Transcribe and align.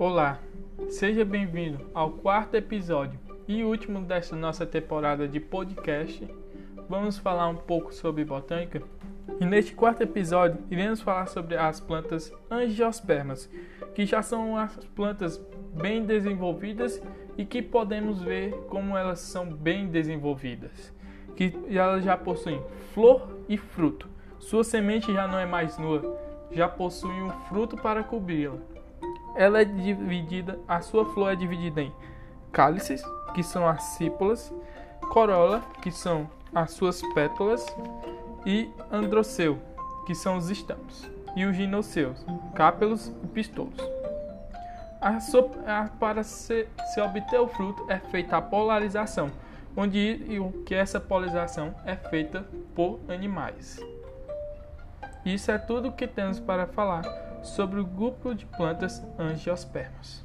Olá, 0.00 0.38
seja 0.88 1.26
bem-vindo 1.26 1.90
ao 1.92 2.12
quarto 2.12 2.54
episódio 2.54 3.20
e 3.46 3.62
último 3.62 4.00
desta 4.00 4.34
nossa 4.34 4.64
temporada 4.64 5.28
de 5.28 5.38
podcast. 5.38 6.26
Vamos 6.88 7.18
falar 7.18 7.48
um 7.48 7.56
pouco 7.56 7.92
sobre 7.92 8.24
botânica. 8.24 8.82
E 9.38 9.44
neste 9.44 9.74
quarto 9.74 10.00
episódio 10.00 10.56
iremos 10.70 11.02
falar 11.02 11.26
sobre 11.26 11.54
as 11.54 11.80
plantas 11.80 12.32
angiospermas, 12.50 13.46
que 13.94 14.06
já 14.06 14.22
são 14.22 14.56
as 14.56 14.74
plantas 14.96 15.38
bem 15.74 16.02
desenvolvidas 16.06 16.98
e 17.36 17.44
que 17.44 17.60
podemos 17.60 18.22
ver 18.22 18.52
como 18.70 18.96
elas 18.96 19.20
são 19.20 19.52
bem 19.52 19.86
desenvolvidas, 19.86 20.94
que 21.36 21.52
elas 21.68 22.02
já 22.02 22.16
possuem 22.16 22.62
flor 22.94 23.28
e 23.50 23.58
fruto. 23.58 24.08
Sua 24.38 24.64
semente 24.64 25.12
já 25.12 25.28
não 25.28 25.38
é 25.38 25.44
mais 25.44 25.76
nua, 25.76 26.18
já 26.50 26.66
possui 26.66 27.20
um 27.20 27.28
fruto 27.50 27.76
para 27.76 28.02
cobri-la. 28.02 28.56
Ela 29.34 29.62
é 29.62 29.64
dividida, 29.64 30.58
a 30.66 30.80
sua 30.80 31.04
flor 31.12 31.32
é 31.32 31.36
dividida 31.36 31.80
em 31.80 31.92
cálices, 32.52 33.02
que 33.34 33.42
são 33.42 33.66
as 33.66 33.82
sípolas, 33.82 34.52
corola, 35.10 35.62
que 35.82 35.90
são 35.90 36.28
as 36.54 36.72
suas 36.72 37.00
pétalas, 37.14 37.64
e 38.44 38.70
androceu, 38.90 39.58
que 40.06 40.14
são 40.14 40.36
os 40.36 40.50
estamos, 40.50 41.08
e 41.36 41.44
os 41.44 41.54
ginoceus, 41.56 42.24
cápelos 42.54 43.12
e 43.22 43.26
pistolos. 43.28 43.78
A 45.00 45.18
a, 45.66 45.88
para 45.98 46.22
se, 46.22 46.68
se, 46.92 47.00
obter 47.00 47.40
o 47.40 47.48
fruto 47.48 47.86
é 47.88 47.98
feita 47.98 48.36
a 48.36 48.42
polarização, 48.42 49.30
onde 49.76 50.38
o 50.38 50.52
que 50.64 50.74
essa 50.74 51.00
polarização 51.00 51.74
é 51.86 51.96
feita 51.96 52.44
por 52.74 53.00
animais. 53.08 53.80
Isso 55.24 55.50
é 55.50 55.58
tudo 55.58 55.92
que 55.92 56.06
temos 56.06 56.38
para 56.38 56.66
falar 56.66 57.29
sobre 57.42 57.80
o 57.80 57.84
grupo 57.84 58.34
de 58.34 58.46
plantas 58.46 59.02
angiospermas. 59.18 60.24